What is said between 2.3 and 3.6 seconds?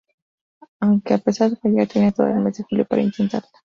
mes de julio para intentarlo.